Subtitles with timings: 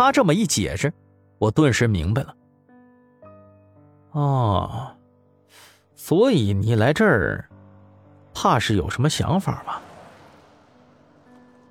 [0.00, 0.90] 他这么一解释，
[1.36, 2.34] 我顿时明白了。
[4.12, 4.96] 哦，
[5.94, 7.44] 所以你来这儿，
[8.32, 9.82] 怕是有什么想法吧？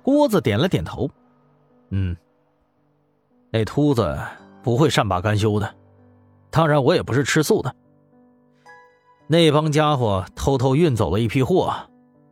[0.00, 1.10] 郭子点了点头，
[1.88, 2.16] 嗯，
[3.50, 4.16] 那秃子
[4.62, 5.74] 不会善罢甘休的，
[6.50, 7.74] 当然我也不是吃素的。
[9.26, 11.74] 那帮家伙偷偷运走了一批货，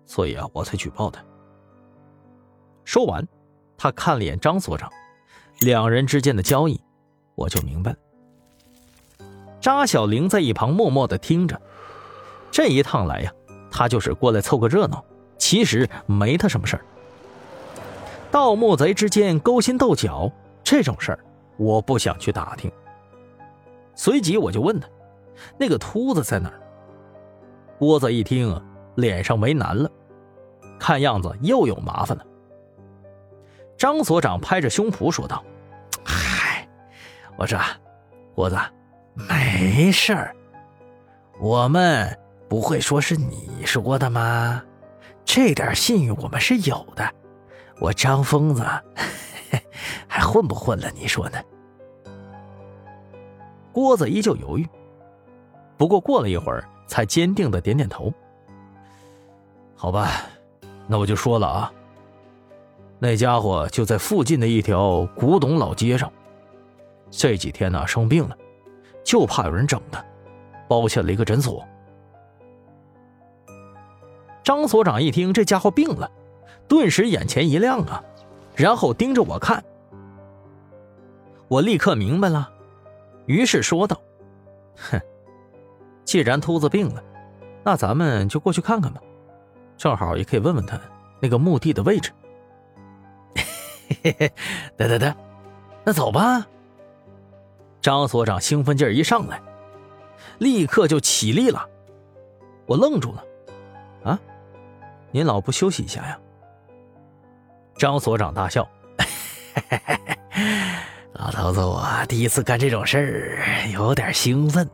[0.07, 1.19] 所以啊，我才举报的。
[2.85, 3.27] 说完，
[3.77, 4.89] 他看了眼张所长，
[5.61, 6.81] 两人之间的交易，
[7.35, 7.97] 我就明白了。
[9.61, 11.61] 扎小玲在一旁默默的听着，
[12.51, 13.33] 这一趟来呀，
[13.71, 15.05] 他就是过来凑个热闹，
[15.37, 16.85] 其实没他什么事儿。
[18.31, 20.31] 盗墓贼之间勾心斗角
[20.63, 21.19] 这种事儿，
[21.57, 22.71] 我不想去打听。
[23.97, 24.87] 随即我就问他
[25.59, 26.61] ：“那个秃子在哪儿？”
[27.79, 28.63] 郭子一听，
[28.95, 29.91] 脸上为难了，
[30.79, 32.25] 看样子又有麻烦了。
[33.79, 35.43] 张所长拍着胸脯说道
[36.05, 36.69] ：“嗨，
[37.37, 37.59] 我说，
[38.35, 38.59] 郭子，
[39.15, 40.37] 没事儿，
[41.39, 44.63] 我们不会说是你说的吗？
[45.25, 47.09] 这点信誉我们是有的。
[47.81, 48.67] 我张疯子
[50.09, 50.91] 还混不混了？
[50.91, 51.39] 你说呢？”
[53.73, 54.69] 郭子依旧犹豫，
[55.77, 56.63] 不过过了一会儿。
[56.89, 58.11] 才坚定的点点头。
[59.77, 60.23] 好吧，
[60.87, 61.71] 那我就说了啊。
[63.01, 66.13] 那家伙就在附近的一条古董老街上，
[67.11, 68.37] 这几天呢生病了，
[69.05, 70.05] 就怕有人整他，
[70.69, 71.65] 包下了一个诊所。
[74.43, 76.11] 张所长一听这家伙病了，
[76.67, 78.03] 顿时眼前一亮啊，
[78.57, 79.63] 然后盯着我看。
[81.47, 82.51] 我立刻明白了，
[83.27, 84.01] 于是说道
[84.77, 85.01] ：“哼。”
[86.05, 87.05] 既然秃子病了，
[87.63, 89.01] 那咱们就过去看看吧，
[89.77, 90.81] 正好也可以问问他
[91.21, 92.11] 那个墓地的位置。
[94.77, 95.15] 得得得，
[95.85, 96.47] 那走吧。
[97.81, 99.41] 张所长兴奋劲儿一上来，
[100.39, 101.69] 立刻就起立了。
[102.67, 103.25] 我愣住了，
[104.05, 104.19] 啊，
[105.11, 106.19] 您老不休息一下呀？
[107.77, 108.69] 张所长大笑，
[111.15, 114.69] 老头子，我第一次干这种事儿，有点兴奋。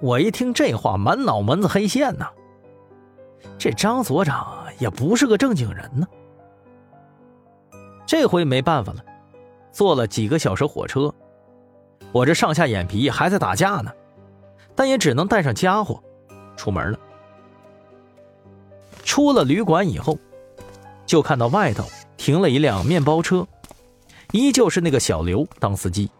[0.00, 2.28] 我一听这话，满脑门子黑线呐。
[3.58, 6.06] 这张所长也不是个正经人呢。
[8.10, 9.04] 这回没办法了，
[9.70, 11.14] 坐了几个小时火车，
[12.10, 13.92] 我这上下眼皮还在打架呢，
[14.74, 16.02] 但也只能带上家伙
[16.56, 16.98] 出门了。
[19.04, 20.18] 出了旅馆以后，
[21.06, 21.84] 就看到外头
[22.16, 23.46] 停了一辆面包车，
[24.32, 26.10] 依旧是那个小刘当司机。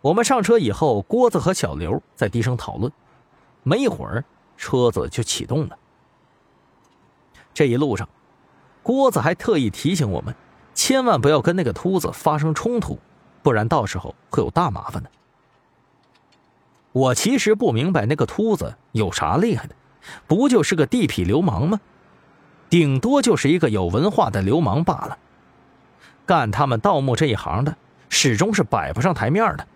[0.00, 2.92] 我们上车以后，郭子和小刘在低声讨论。
[3.62, 4.24] 没一会儿，
[4.56, 5.78] 车子就启动了。
[7.54, 8.08] 这一路上，
[8.82, 10.34] 郭子还特意提醒我们，
[10.74, 12.98] 千万不要跟那个秃子发生冲突，
[13.42, 15.10] 不然到时候会有大麻烦的。
[16.92, 19.74] 我其实不明白那个秃子有啥厉害的，
[20.26, 21.80] 不就是个地痞流氓吗？
[22.68, 25.18] 顶多就是一个有文化的流氓罢了。
[26.24, 27.76] 干他们盗墓这一行的，
[28.08, 29.66] 始终是摆不上台面的。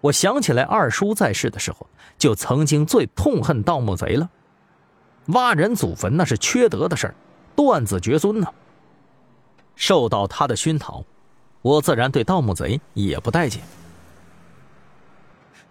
[0.00, 1.86] 我想起来，二叔在世的时候，
[2.18, 4.28] 就曾经最痛恨盗墓贼了。
[5.26, 7.14] 挖人祖坟那是缺德的事儿，
[7.56, 8.46] 断子绝孙呢。
[9.74, 11.04] 受到他的熏陶，
[11.62, 13.62] 我自然对盗墓贼也不待见。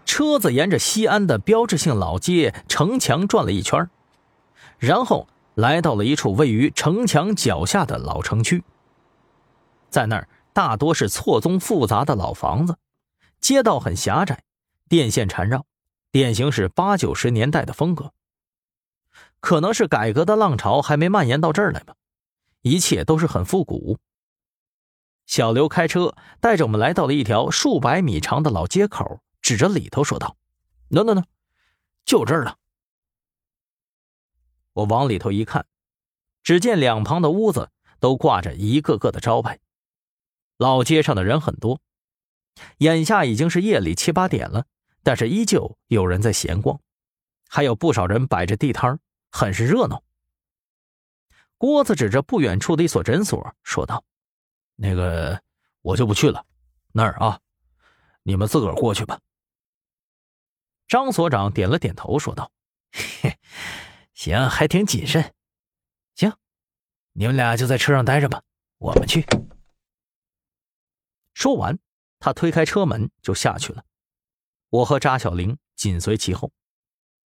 [0.06, 3.90] 车子沿着西安的标志性老街城墙转了一圈，
[4.78, 8.64] 然后来到了一处位于城墙脚下的老城区。
[9.90, 12.76] 在那儿，大多是错综复杂的老房子。
[13.40, 14.44] 街道很狭窄，
[14.90, 15.66] 电线缠绕，
[16.12, 18.12] 典型是八九十年代的风格。
[19.42, 21.96] 可能是改革的浪潮还没蔓延到这儿来吧，
[22.62, 23.98] 一切都是很复古。
[25.26, 30.38] 小刘开车带着我们来到了一条数百米长的老街口，指着里头说道
[30.92, 31.24] ：“喏喏喏，
[32.06, 32.58] 就这儿了。”
[34.74, 35.66] 我往里头一看，
[36.44, 39.60] 只见两旁的屋子都挂着一个个的招牌，
[40.58, 41.82] 老街上的人很多。
[42.78, 44.66] 眼下已经是夜里七八点了，
[45.02, 46.80] 但是依旧有人在闲逛，
[47.48, 49.00] 还有不少人摆着地摊
[49.32, 50.04] 很是热闹。
[51.58, 54.04] 郭子指着不远处的一所诊所说道
[54.76, 55.42] ：“那个
[55.82, 56.46] 我就不去了，
[56.92, 57.40] 那儿啊，
[58.24, 59.20] 你们自个儿过去吧。”
[60.88, 62.52] 张所长点了点头说道
[62.92, 63.40] ：“嘿，
[64.14, 65.34] 行，还挺谨慎。
[66.16, 66.34] 行，
[67.14, 68.44] 你们俩就在车上待着吧，
[68.78, 69.26] 我们去。”
[71.34, 71.80] 说完。
[72.24, 73.84] 他推开车门就下去了，
[74.70, 76.54] 我和扎小玲紧随其后。